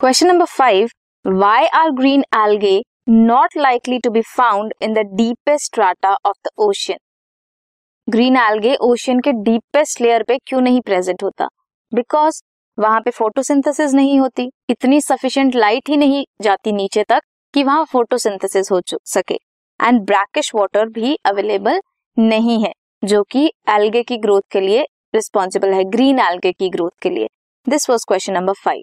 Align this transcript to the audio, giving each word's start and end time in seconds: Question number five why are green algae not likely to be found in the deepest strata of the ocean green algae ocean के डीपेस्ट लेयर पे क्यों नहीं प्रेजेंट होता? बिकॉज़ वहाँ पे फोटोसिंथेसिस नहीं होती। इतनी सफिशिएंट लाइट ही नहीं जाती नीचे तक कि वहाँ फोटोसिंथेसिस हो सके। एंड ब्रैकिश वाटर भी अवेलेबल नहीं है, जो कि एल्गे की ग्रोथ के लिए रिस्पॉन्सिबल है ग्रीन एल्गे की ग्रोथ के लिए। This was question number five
Question 0.00 0.26
number 0.26 0.44
five 0.44 0.88
why 1.24 1.66
are 1.66 1.90
green 1.90 2.22
algae 2.34 2.82
not 3.08 3.56
likely 3.56 3.98
to 3.98 4.10
be 4.10 4.20
found 4.26 4.72
in 4.82 4.92
the 4.94 4.98
deepest 4.98 5.64
strata 5.64 6.12
of 6.26 6.36
the 6.44 6.50
ocean 6.58 6.98
green 8.08 8.36
algae 8.36 8.74
ocean 8.80 9.20
के 9.20 9.32
डीपेस्ट 9.42 10.00
लेयर 10.00 10.22
पे 10.22 10.36
क्यों 10.38 10.60
नहीं 10.60 10.80
प्रेजेंट 10.80 11.22
होता? 11.22 11.48
बिकॉज़ 11.92 12.40
वहाँ 12.78 13.00
पे 13.00 13.10
फोटोसिंथेसिस 13.10 13.94
नहीं 13.94 14.18
होती। 14.20 14.48
इतनी 14.70 15.00
सफिशिएंट 15.00 15.54
लाइट 15.54 15.88
ही 15.88 15.96
नहीं 15.96 16.24
जाती 16.42 16.72
नीचे 16.72 17.04
तक 17.08 17.22
कि 17.54 17.62
वहाँ 17.62 17.84
फोटोसिंथेसिस 17.84 18.70
हो 18.72 18.80
सके। 19.06 19.34
एंड 19.80 20.00
ब्रैकिश 20.02 20.54
वाटर 20.54 20.88
भी 20.90 21.16
अवेलेबल 21.26 21.80
नहीं 22.16 22.62
है, 22.64 22.72
जो 23.02 23.22
कि 23.22 23.46
एल्गे 23.68 24.02
की 24.02 24.18
ग्रोथ 24.18 24.42
के 24.52 24.60
लिए 24.60 24.86
रिस्पॉन्सिबल 25.14 25.72
है 25.72 25.84
ग्रीन 25.90 26.20
एल्गे 26.20 26.52
की 26.52 26.70
ग्रोथ 26.70 27.02
के 27.02 27.10
लिए। 27.10 27.28
This 27.66 27.90
was 27.90 28.04
question 28.08 28.32
number 28.32 28.62
five 28.64 28.82